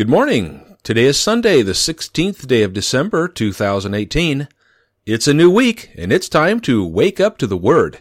[0.00, 0.78] Good morning.
[0.82, 4.48] Today is Sunday, the 16th day of December, 2018.
[5.04, 7.98] It's a new week, and it's time to wake up to the Word.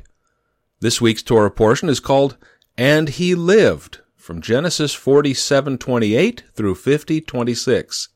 [0.80, 2.38] This week's Torah portion is called
[2.78, 8.08] And He Lived, from Genesis 47:28 through 50:26.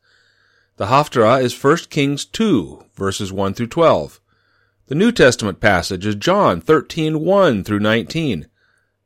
[0.78, 4.22] The Haftarah is 1 Kings 2, verses 1 through 12.
[4.88, 8.48] The New Testament passage is John 13:1 through 19.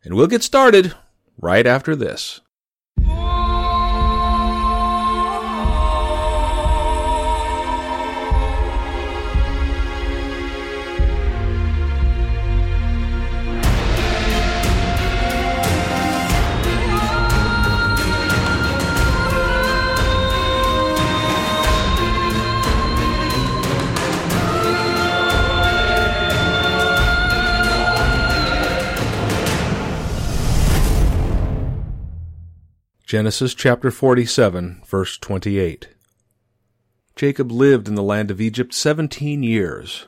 [0.04, 0.94] And we'll get started
[1.41, 2.41] right after this.
[33.17, 35.89] Genesis chapter 47, verse 28.
[37.16, 40.05] Jacob lived in the land of Egypt seventeen years.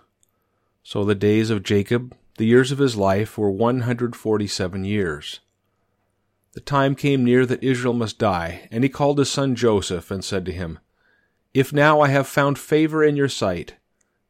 [0.84, 4.84] So the days of Jacob, the years of his life, were one hundred forty seven
[4.84, 5.40] years.
[6.54, 10.24] The time came near that Israel must die, and he called his son Joseph and
[10.24, 10.78] said to him,
[11.52, 13.78] If now I have found favor in your sight,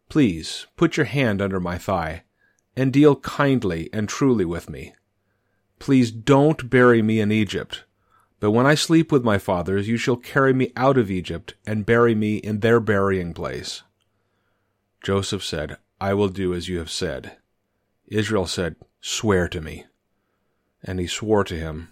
[0.07, 2.23] please put your hand under my thigh,
[2.77, 4.93] and deal kindly and truly with me.
[5.79, 7.83] Please don't bury me in Egypt
[8.39, 11.85] but when I sleep with my fathers, you shall carry me out of Egypt and
[11.85, 13.83] bury me in their burying place.
[15.03, 17.37] Joseph said, I will do as you have said.
[18.07, 19.85] Israel said, Swear to me.
[20.81, 21.89] And he swore to him.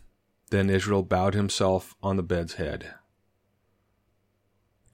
[0.49, 2.93] Then Israel bowed himself on the bed's head.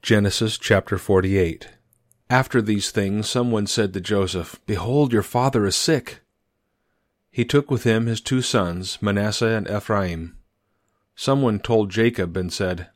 [0.02, 1.68] Genesis chapter 48.
[2.28, 6.20] After these things, someone said to Joseph, Behold, your father is sick.
[7.30, 10.36] He took with him his two sons, Manasseh and Ephraim
[11.16, 12.88] Someone told Jacob and said,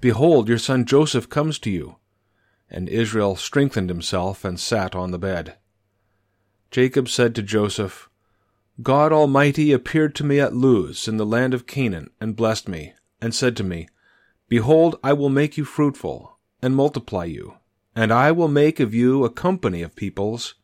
[0.00, 1.96] Behold, your son Joseph comes to you.
[2.68, 5.56] And Israel strengthened himself and sat on the bed.
[6.70, 8.08] Jacob said to Joseph,
[8.80, 12.94] God Almighty appeared to me at Luz in the land of Canaan, and blessed me,
[13.20, 13.86] and said to me,
[14.48, 17.58] Behold, I will make you fruitful, and multiply you,
[17.94, 20.54] and I will make of you a company of peoples,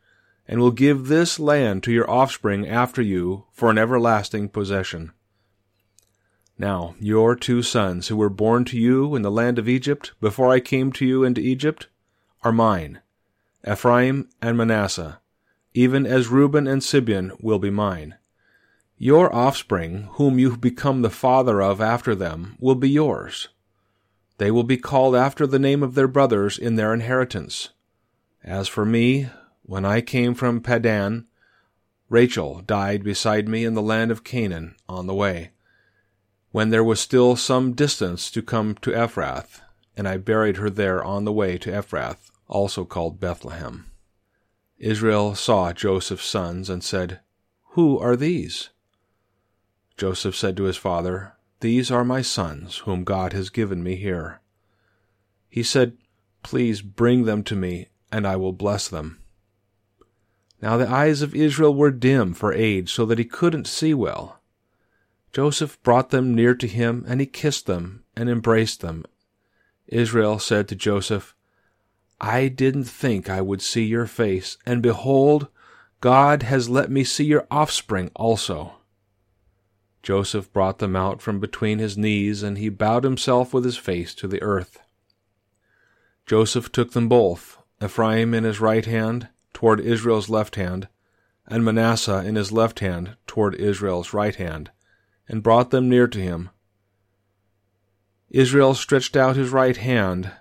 [0.47, 5.11] and will give this land to your offspring after you for an everlasting possession.
[6.59, 10.51] Now, your two sons, who were born to you in the land of Egypt, before
[10.51, 11.87] I came to you into Egypt,
[12.43, 12.99] are mine,
[13.65, 15.21] Ephraim and Manasseh,
[15.73, 18.15] even as Reuben and Simeon will be mine.
[18.97, 23.47] Your offspring, whom you become the father of after them, will be yours.
[24.37, 27.69] They will be called after the name of their brothers in their inheritance.
[28.43, 29.29] As for me,
[29.63, 31.25] when I came from Padan,
[32.09, 35.51] Rachel died beside me in the land of Canaan on the way
[36.51, 39.61] when there was still some distance to come to Ephrath,
[39.95, 43.85] and I buried her there on the way to Ephrath, also called Bethlehem.
[44.79, 47.19] Israel saw Joseph's sons and said,
[47.71, 48.69] Who are these?
[49.97, 54.39] Joseph said to his father, These are my sons, whom God has given me here.
[55.49, 55.97] He said,
[56.41, 59.19] Please bring them to me, and I will bless them.
[60.61, 64.38] Now the eyes of Israel were dim for age, so that he couldn't see well.
[65.31, 69.05] Joseph brought them near to him, and he kissed them and embraced them.
[69.87, 71.35] Israel said to Joseph,
[72.19, 75.47] I didn't think I would see your face, and behold,
[76.01, 78.73] God has let me see your offspring also.
[80.01, 84.15] Joseph brought them out from between his knees, and he bowed himself with his face
[84.15, 84.79] to the earth.
[86.25, 90.87] Joseph took them both, Ephraim in his right hand, toward Israel's left hand,
[91.47, 94.71] and Manasseh in his left hand, toward Israel's right hand
[95.29, 96.49] and brought them near to him.
[98.29, 100.31] Israel stretched out his right hand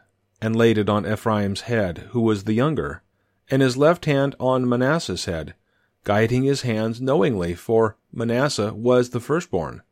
[0.41, 3.03] and laid it on Ephraim's head, who was the younger,
[3.51, 5.55] and his left hand on Manasseh's head,
[6.05, 9.83] guiding his hands knowingly, for Manasseh was the firstborn.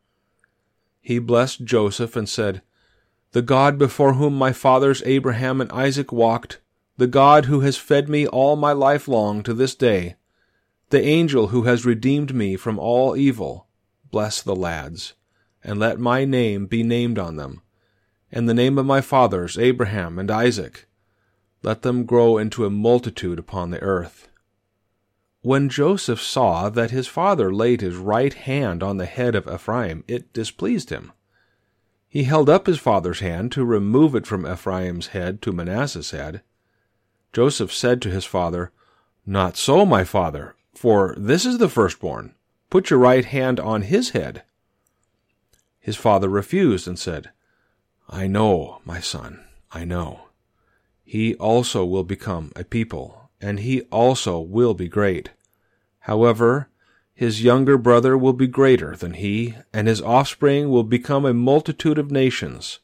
[1.01, 2.63] He blessed Joseph and said,
[3.33, 6.61] The God before whom my fathers Abraham and Isaac walked,
[6.97, 10.17] the God who has fed me all my life long to this day,
[10.91, 13.66] the angel who has redeemed me from all evil,
[14.17, 15.13] bless the lads,
[15.63, 17.61] and let my name be named on them,
[18.33, 20.87] and the name of my fathers, Abraham and Isaac.
[21.63, 24.29] Let them grow into a multitude upon the earth.
[25.43, 30.03] When Joseph saw that his father laid his right hand on the head of Ephraim,
[30.09, 31.13] it displeased him.
[32.09, 36.41] He held up his father's hand to remove it from Ephraim's head to Manasseh's head.
[37.35, 38.73] Joseph said to his father,
[39.27, 42.33] Not so, my father, for this is the firstborn.
[42.71, 44.43] Put your right hand on his head.
[45.79, 47.31] His father refused and said,
[48.09, 50.29] I know, my son, I know.
[51.05, 55.31] He also will become a people, and he also will be great.
[56.01, 56.69] However,
[57.15, 61.99] his younger brother will be greater than he, and his offspring will become a multitude
[61.99, 62.81] of nations.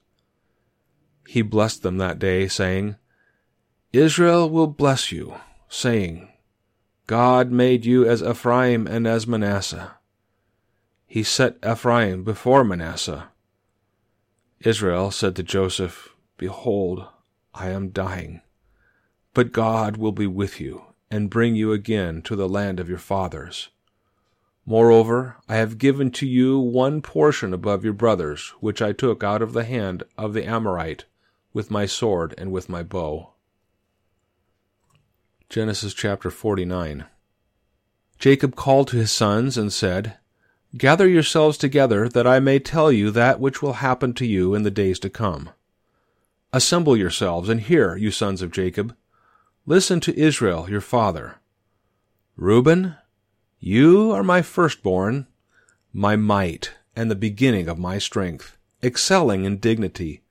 [1.26, 2.96] He blessed them that day, saying,
[3.92, 5.34] Israel will bless you,
[5.68, 6.31] saying,
[7.12, 9.98] God made you as Ephraim and as Manasseh.
[11.06, 13.28] He set Ephraim before Manasseh.
[14.60, 17.04] Israel said to Joseph, Behold,
[17.52, 18.40] I am dying,
[19.34, 22.96] but God will be with you, and bring you again to the land of your
[22.96, 23.68] fathers.
[24.64, 29.42] Moreover, I have given to you one portion above your brothers, which I took out
[29.42, 31.04] of the hand of the Amorite
[31.52, 33.31] with my sword and with my bow.
[35.52, 37.04] Genesis chapter 49.
[38.18, 40.16] Jacob called to his sons and said,
[40.78, 44.62] Gather yourselves together, that I may tell you that which will happen to you in
[44.62, 45.50] the days to come.
[46.54, 48.96] Assemble yourselves and hear, you sons of Jacob.
[49.66, 51.34] Listen to Israel your father.
[52.34, 52.96] Reuben,
[53.60, 55.26] you are my firstborn,
[55.92, 60.22] my might, and the beginning of my strength, excelling in dignity,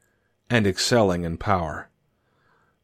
[0.50, 1.91] and excelling in power.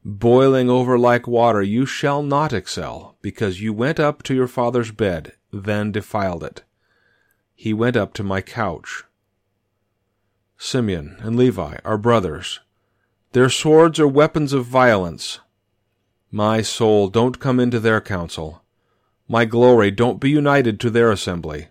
[0.10, 4.90] Boiling over like water, you shall not excel, because you went up to your father's
[4.90, 6.64] bed, then defiled it.
[7.54, 9.04] He went up to my couch.
[10.58, 12.62] Simeon and Levi are brothers.
[13.34, 15.42] Their swords are weapons of violence.
[16.32, 18.64] My soul, don't come into their council.
[19.28, 21.68] My glory, don't be united to their assembly.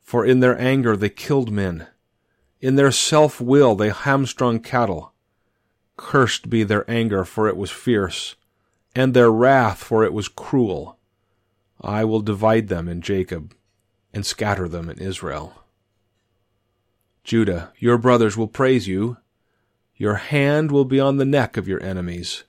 [0.00, 1.88] For in their anger they killed men.
[2.60, 5.11] In their self will they hamstrung cattle.
[5.96, 8.36] Cursed be their anger, for it was fierce,
[8.94, 10.98] and their wrath, for it was cruel.
[11.80, 13.54] I will divide them in Jacob,
[14.12, 15.64] and scatter them in Israel.
[17.24, 19.16] Judah, your brothers will praise you.
[19.96, 22.44] Your hand will be on the neck of your enemies.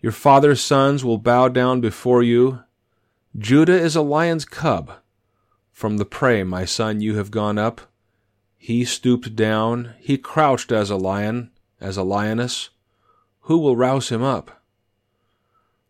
[0.00, 2.60] Your father's sons will bow down before you,
[3.38, 4.92] Judah is a lion's cub.
[5.70, 7.82] From the prey, my son, you have gone up.
[8.56, 11.50] He stooped down, he crouched as a lion,
[11.80, 12.70] as a lioness.
[13.42, 14.62] Who will rouse him up?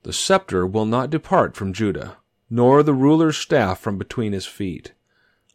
[0.03, 2.19] The scepter will not depart from Judah,
[2.49, 4.93] nor the ruler's staff from between his feet,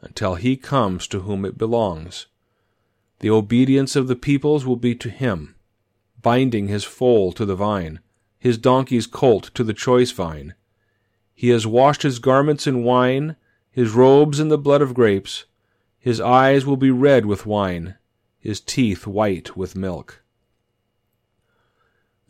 [0.01, 2.28] until he comes to whom it belongs.
[3.19, 5.56] The obedience of the peoples will be to him,
[6.22, 8.00] binding his foal to the vine,
[8.39, 10.56] his donkey's colt to the choice vine
[11.42, 13.36] he has washed his garments in wine,
[13.72, 15.45] his robes in the blood of grapes.
[15.98, 17.95] His eyes will be red with wine,
[18.41, 20.23] his teeth white with milk.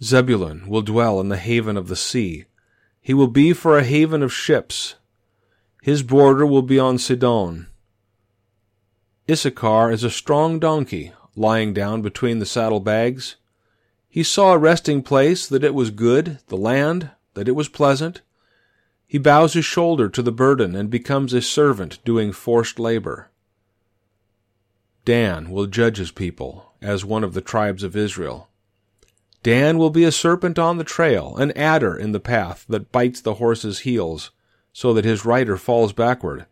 [0.03, 2.45] Zebulun will dwell in the haven of the sea.
[3.01, 4.95] He will be for a haven of ships.
[5.81, 7.67] His border will be on Sidon.
[9.29, 13.37] Issachar is a strong donkey, lying down between the saddle saddlebags.
[14.09, 18.21] He saw a resting place, that it was good, the land, that it was pleasant.
[19.07, 23.30] He bows his shoulder to the burden and becomes a servant doing forced labor.
[25.05, 28.49] Dan will judge his people as one of the tribes of Israel.
[29.43, 33.21] Dan will be a serpent on the trail, an adder in the path that bites
[33.21, 34.31] the horse's heels,
[34.71, 36.45] so that his rider falls backward.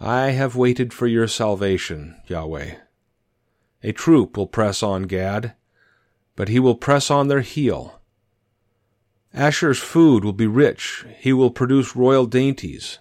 [0.00, 2.76] I have waited for your salvation, Yahweh.
[3.82, 5.54] A troop will press on Gad,
[6.36, 8.00] but he will press on their heel.
[9.32, 12.98] Asher's food will be rich, he will produce royal dainties.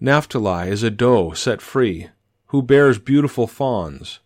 [0.00, 2.08] Naphtali is a doe set free,
[2.52, 4.20] who bears beautiful fawns.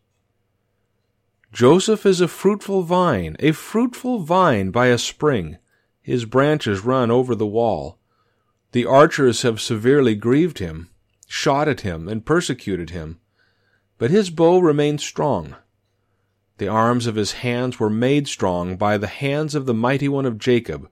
[1.53, 5.59] Joseph is a fruitful vine, a fruitful vine by a spring.
[6.03, 8.01] His branches run over the wall.
[8.73, 10.91] The archers have severely grieved him,
[11.29, 13.21] shot at him, and persecuted him.
[13.97, 15.55] But his bow remains strong.
[16.59, 20.27] The arms of his hands were made strong by the hands of the mighty one
[20.27, 20.91] of Jacob.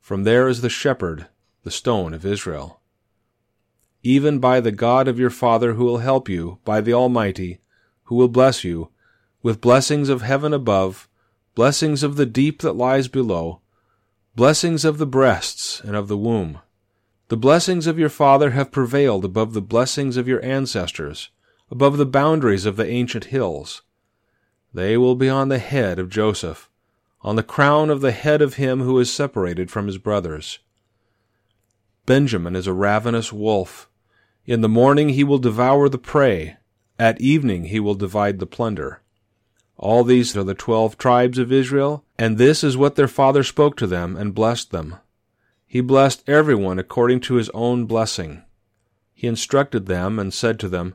[0.00, 1.28] From there is the shepherd,
[1.62, 2.81] the stone of Israel.
[4.02, 7.60] Even by the God of your father who will help you, by the Almighty,
[8.04, 8.90] who will bless you,
[9.42, 11.08] with blessings of heaven above,
[11.54, 13.60] blessings of the deep that lies below,
[14.34, 16.58] blessings of the breasts and of the womb.
[17.28, 21.30] The blessings of your father have prevailed above the blessings of your ancestors,
[21.70, 23.82] above the boundaries of the ancient hills.
[24.74, 26.68] They will be on the head of Joseph,
[27.22, 30.58] on the crown of the head of him who is separated from his brothers.
[32.04, 33.88] Benjamin is a ravenous wolf.
[34.44, 36.56] In the morning he will devour the prey,
[36.98, 39.00] at evening he will divide the plunder.
[39.76, 43.76] All these are the twelve tribes of Israel, and this is what their father spoke
[43.76, 44.96] to them and blessed them.
[45.66, 48.42] He blessed everyone according to his own blessing.
[49.14, 50.94] He instructed them and said to them,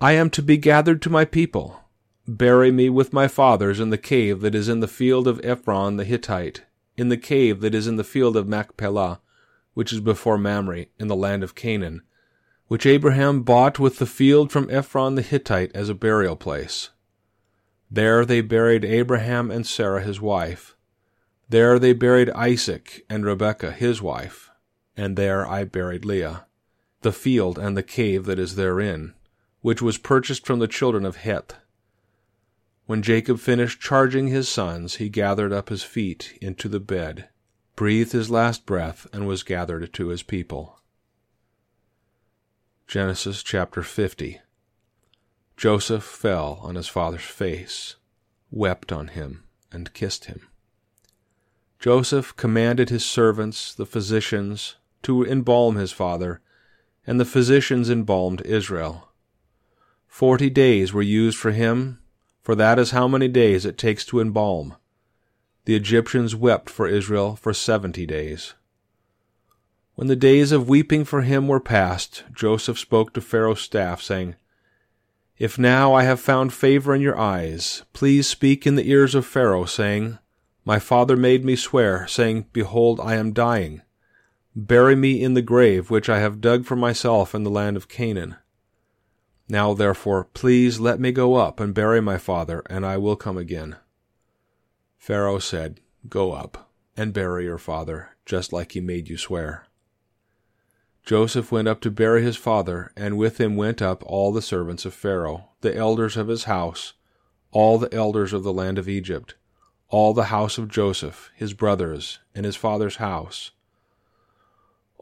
[0.00, 1.80] I am to be gathered to my people.
[2.26, 5.96] Bury me with my fathers in the cave that is in the field of Ephron
[5.96, 6.64] the Hittite,
[6.96, 9.20] in the cave that is in the field of Machpelah,
[9.74, 12.02] which is before Mamre, in the land of Canaan,
[12.70, 16.90] which Abraham bought with the field from Ephron the Hittite as a burial place.
[17.90, 20.76] There they buried Abraham and Sarah his wife.
[21.48, 24.50] There they buried Isaac and Rebekah his wife,
[24.96, 26.46] and there I buried Leah,
[27.00, 29.14] the field and the cave that is therein,
[29.62, 31.56] which was purchased from the children of Heth.
[32.86, 37.30] When Jacob finished charging his sons, he gathered up his feet into the bed,
[37.74, 40.79] breathed his last breath, and was gathered to his people.
[42.90, 44.40] Genesis chapter 50
[45.56, 47.94] Joseph fell on his father's face,
[48.50, 50.48] wept on him, and kissed him.
[51.78, 56.40] Joseph commanded his servants, the physicians, to embalm his father,
[57.06, 59.12] and the physicians embalmed Israel.
[60.08, 62.00] Forty days were used for him
[62.42, 64.74] for that is how many days it takes to embalm.
[65.64, 68.54] The Egyptians wept for Israel for seventy days.
[70.00, 74.34] When the days of weeping for him were past, Joseph spoke to Pharaoh's staff, saying,
[75.36, 79.26] If now I have found favor in your eyes, please speak in the ears of
[79.26, 80.18] Pharaoh, saying,
[80.64, 83.82] My father made me swear, saying, Behold, I am dying.
[84.56, 87.88] Bury me in the grave which I have dug for myself in the land of
[87.88, 88.36] Canaan.
[89.50, 93.36] Now therefore, please let me go up and bury my father, and I will come
[93.36, 93.76] again.
[94.96, 99.66] Pharaoh said, Go up and bury your father, just like he made you swear.
[101.04, 104.84] Joseph went up to bury his father, and with him went up all the servants
[104.84, 106.92] of Pharaoh, the elders of his house,
[107.50, 109.34] all the elders of the land of Egypt,
[109.88, 113.50] all the house of Joseph, his brothers, and his father's house,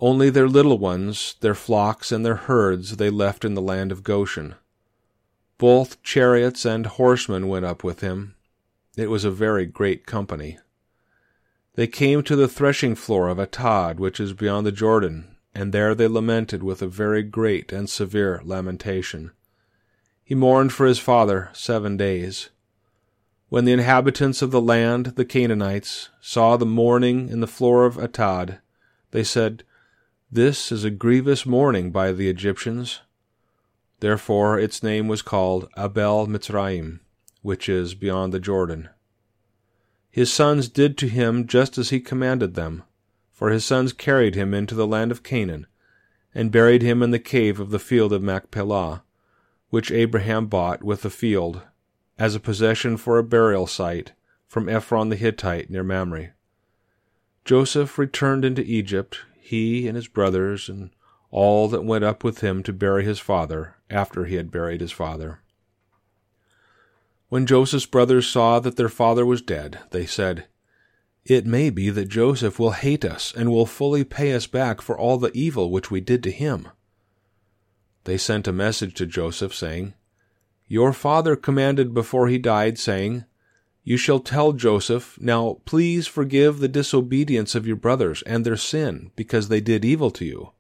[0.01, 4.05] only their little ones, their flocks, and their herds they left in the land of
[4.05, 4.55] Goshen.
[5.59, 8.37] Both chariots and horsemen went up with him.
[8.97, 10.59] It was a very great company.
[11.75, 15.93] They came to the threshing floor of Atad, which is beyond the Jordan, and there
[15.93, 19.33] they lamented with a very great and severe lamentation.
[20.23, 22.51] He mourned for his father seven days.
[23.49, 27.97] When the inhabitants of the land, the Canaanites, saw the mourning in the floor of
[27.97, 28.61] Atad,
[29.11, 29.65] they said,
[30.31, 33.01] this is a grievous mourning by the Egyptians.
[33.99, 37.01] Therefore its name was called Abel Mitzrayim,
[37.43, 38.91] which is beyond the Jordan.
[40.09, 42.85] His sons did to him just as he commanded them,
[43.39, 45.65] for his sons carried him into the land of Canaan,
[46.35, 49.05] and buried him in the cave of the field of Machpelah,
[49.71, 51.63] which Abraham bought with the field,
[52.19, 54.11] as a possession for a burial site,
[54.49, 56.31] from Ephron the Hittite near Mamre.
[57.45, 60.91] Joseph returned into Egypt, he and his brothers, and
[61.31, 64.91] all that went up with him to bury his father after he had buried his
[64.91, 65.39] father.
[67.29, 70.47] When Joseph's brothers saw that their father was dead, they said,
[71.25, 74.99] It may be that Joseph will hate us and will fully pay us back for
[74.99, 76.69] all the evil which we did to him.
[78.05, 79.95] They sent a message to Joseph, saying,
[80.67, 83.25] Your father commanded before he died, saying,
[83.89, 89.13] you shall tell Joseph, Now please forgive the disobedience of your brothers and their sin,
[89.17, 90.53] because they did evil to you.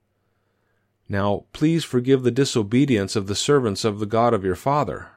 [1.10, 5.08] Now please forgive the disobedience of the servants of the God of your father.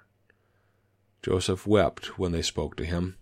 [1.24, 3.16] Joseph wept when they spoke to him.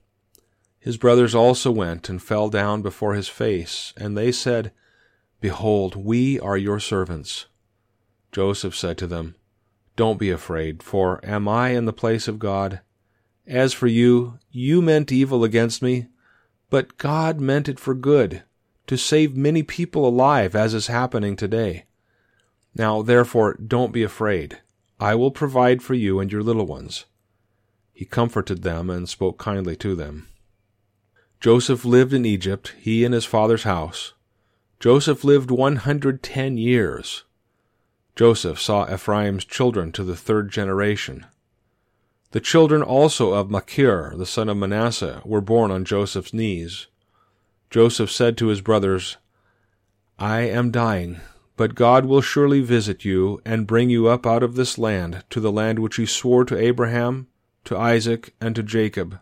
[0.79, 4.71] His brothers also went and fell down before his face, and they said,
[5.41, 7.47] Behold, we are your servants.
[8.31, 9.35] Joseph said to them,
[9.95, 12.79] Don't be afraid, for am I in the place of God?
[13.45, 16.07] As for you, you meant evil against me,
[16.69, 18.43] but God meant it for good,
[18.87, 21.85] to save many people alive, as is happening today.
[22.75, 24.59] Now, therefore, don't be afraid.
[24.99, 27.05] I will provide for you and your little ones.
[27.91, 30.27] He comforted them and spoke kindly to them.
[31.39, 34.13] Joseph lived in Egypt, he and his father's house.
[34.79, 37.23] Joseph lived one hundred ten years.
[38.15, 41.25] Joseph saw Ephraim's children to the third generation.
[42.31, 46.87] The children also of Machir, the son of Manasseh, were born on Joseph's knees.
[47.69, 49.17] Joseph said to his brothers,
[50.19, 51.21] I am dying,
[51.55, 55.39] but God will surely visit you and bring you up out of this land to
[55.39, 57.27] the land which he swore to Abraham,
[57.63, 59.19] to Isaac, and to Jacob.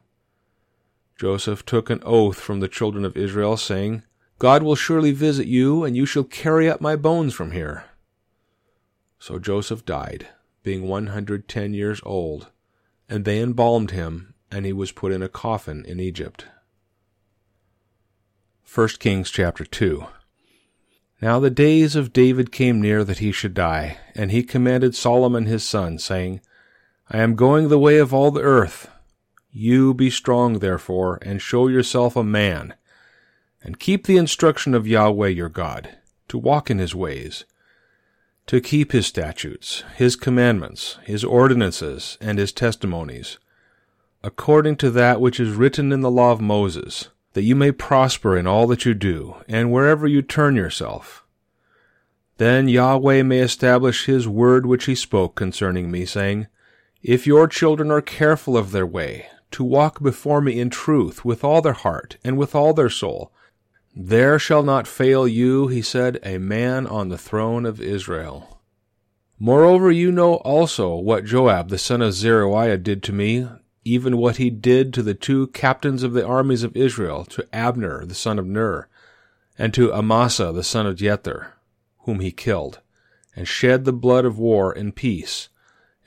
[1.18, 4.04] Joseph took an oath from the children of Israel, saying,
[4.40, 7.86] God will surely visit you, and you shall carry up my bones from here.
[9.18, 10.28] So Joseph died,
[10.62, 12.52] being one hundred ten years old
[13.10, 16.46] and they embalmed him, and he was put in a coffin in Egypt.
[18.74, 20.06] 1 Kings chapter 2
[21.22, 25.46] Now the days of David came near that he should die, and he commanded Solomon
[25.46, 26.42] his son, saying,
[27.10, 28.90] I am going the way of all the earth.
[29.60, 32.76] You be strong, therefore, and show yourself a man,
[33.64, 35.98] and keep the instruction of Yahweh your God,
[36.28, 37.44] to walk in his ways,
[38.46, 43.40] to keep his statutes, his commandments, his ordinances, and his testimonies,
[44.24, 48.38] according to that which is written in the law of Moses, that you may prosper
[48.38, 51.26] in all that you do, and wherever you turn yourself.
[52.38, 56.46] Then Yahweh may establish his word which he spoke concerning me, saying,
[57.02, 61.44] If your children are careful of their way, to walk before me in truth with
[61.44, 63.32] all their heart and with all their soul.
[63.96, 68.62] There shall not fail you, he said, a man on the throne of Israel.
[69.40, 73.48] Moreover, you know also what Joab the son of Zeruiah did to me,
[73.84, 78.06] even what he did to the two captains of the armies of Israel, to Abner
[78.06, 78.88] the son of Ner,
[79.58, 81.52] and to Amasa the son of Jether,
[82.00, 82.82] whom he killed,
[83.36, 85.50] and shed the blood of war in peace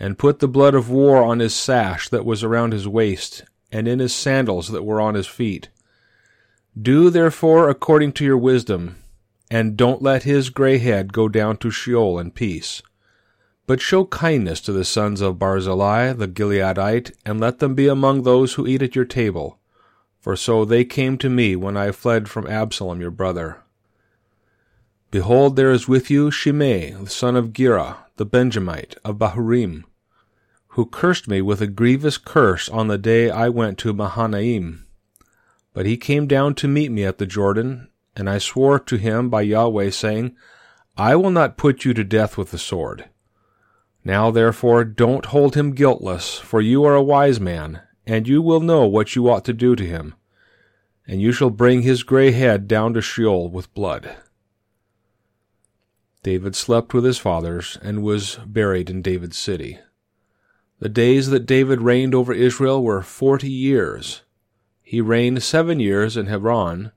[0.00, 3.87] and put the blood of war on his sash that was around his waist, and
[3.87, 5.69] in his sandals that were on his feet.
[6.80, 8.97] Do therefore according to your wisdom,
[9.50, 12.80] and don't let his gray head go down to Sheol in peace.
[13.66, 18.23] But show kindness to the sons of Barzillai the Gileadite, and let them be among
[18.23, 19.59] those who eat at your table.
[20.21, 23.59] For so they came to me when I fled from Absalom your brother.
[25.11, 29.85] Behold, there is with you Shimei, the son of Gera, the Benjamite, of Bahurim,
[30.75, 34.87] who cursed me with a grievous curse on the day I went to Mahanaim.
[35.73, 39.31] But he came down to meet me at the Jordan, and I swore to him
[39.31, 40.37] by Yahweh, saying,
[40.97, 43.09] I will not put you to death with the sword.
[44.05, 48.61] Now therefore don't hold him guiltless, for you are a wise man, and you will
[48.61, 50.15] know what you ought to do to him.
[51.07, 54.17] And you shall bring his gray head down to Sheol with blood.
[56.23, 59.79] David slept with his fathers, and was buried in David's city.
[60.81, 64.23] The days that David reigned over Israel were forty years.
[64.83, 66.93] He reigned seven years in Hebron,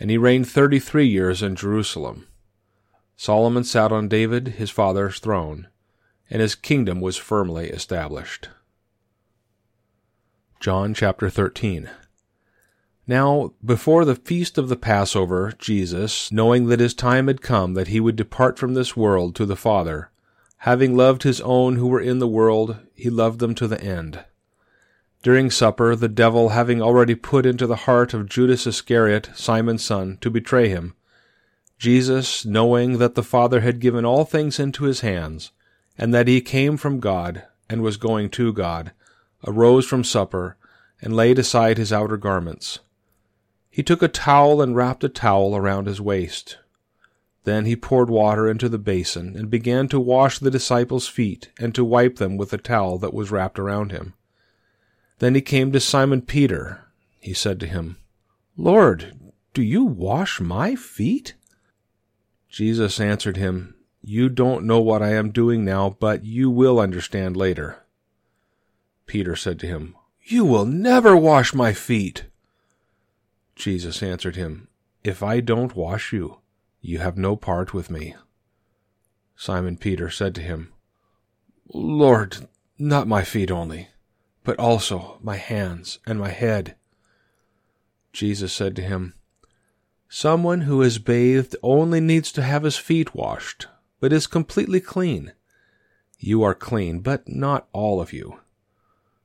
[0.00, 2.26] and he reigned thirty three years in Jerusalem.
[3.16, 5.68] Solomon sat on David, his father's throne,
[6.28, 8.48] and his kingdom was firmly established.
[10.58, 11.88] John chapter 13.
[13.06, 17.88] Now, before the feast of the Passover, Jesus, knowing that his time had come that
[17.88, 20.10] he would depart from this world to the Father,
[20.66, 24.24] Having loved his own who were in the world, he loved them to the end.
[25.22, 30.18] During supper, the devil having already put into the heart of Judas Iscariot, Simon's son,
[30.22, 30.96] to betray him,
[31.78, 35.52] Jesus, knowing that the Father had given all things into his hands,
[35.96, 38.90] and that he came from God and was going to God,
[39.46, 40.56] arose from supper,
[41.00, 42.80] and laid aside his outer garments.
[43.70, 46.58] He took a towel and wrapped a towel around his waist.
[47.46, 51.72] Then he poured water into the basin, and began to wash the disciples' feet, and
[51.76, 54.14] to wipe them with the towel that was wrapped around him.
[55.20, 56.88] Then he came to Simon Peter.
[57.20, 57.98] He said to him,
[58.56, 61.34] Lord, do you wash my feet?
[62.48, 67.36] Jesus answered him, You don't know what I am doing now, but you will understand
[67.36, 67.84] later.
[69.06, 72.24] Peter said to him, You will never wash my feet.
[73.54, 74.66] Jesus answered him,
[75.04, 76.38] If I don't wash you,
[76.80, 78.14] you have no part with me.
[79.36, 80.72] Simon Peter said to him,
[81.72, 83.88] Lord, not my feet only,
[84.44, 86.76] but also my hands and my head.
[88.12, 89.14] Jesus said to him,
[90.08, 93.66] Someone who is bathed only needs to have his feet washed,
[94.00, 95.32] but is completely clean.
[96.18, 98.40] You are clean, but not all of you.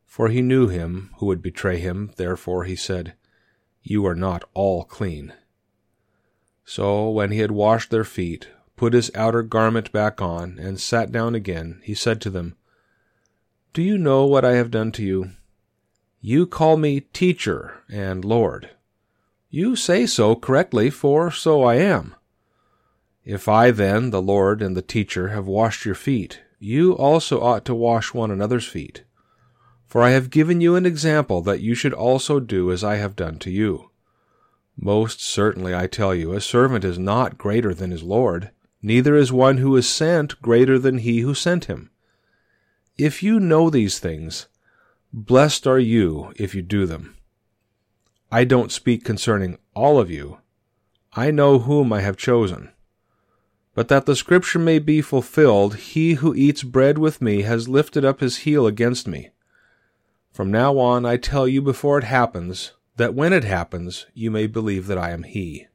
[0.05, 3.13] For he knew him who would betray him, therefore he said,
[3.81, 5.33] You are not all clean.
[6.65, 11.12] So when he had washed their feet, put his outer garment back on, and sat
[11.12, 12.56] down again, he said to them,
[13.74, 15.32] Do you know what I have done to you?
[16.19, 18.69] You call me teacher and Lord.
[19.50, 22.15] You say so correctly, for so I am.
[23.26, 27.65] If I then, the Lord and the teacher, have washed your feet, you also ought
[27.65, 29.04] to wash one another's feet.
[29.86, 33.15] For I have given you an example that you should also do as I have
[33.15, 33.90] done to you.
[34.77, 39.31] Most certainly, I tell you, a servant is not greater than his Lord, neither is
[39.31, 41.91] one who is sent greater than he who sent him.
[42.97, 44.47] If you know these things,
[45.13, 47.17] blessed are you if you do them.
[48.31, 50.38] I don't speak concerning all of you.
[51.13, 52.71] I know whom I have chosen.
[53.73, 58.05] But that the scripture may be fulfilled, he who eats bread with me has lifted
[58.05, 59.29] up his heel against me.
[60.31, 64.45] From now on I tell you before it happens, that when it happens, you may
[64.45, 65.65] believe that I am He.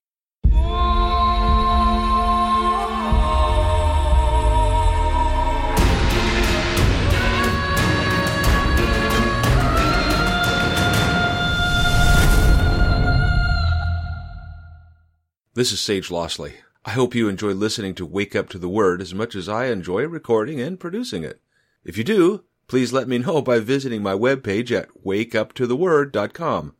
[15.54, 16.52] This is Sage Lossley.
[16.84, 19.66] I hope you enjoy listening to Wake Up to the Word as much as I
[19.66, 21.40] enjoy recording and producing it.
[21.82, 26.76] If you do, please let me know by visiting my webpage at wakeuptotheword.com.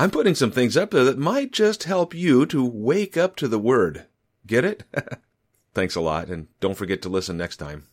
[0.00, 3.46] I'm putting some things up there that might just help you to wake up to
[3.46, 4.06] the Word.
[4.46, 4.84] Get it?
[5.74, 7.86] Thanks a lot, and don't forget to listen next time.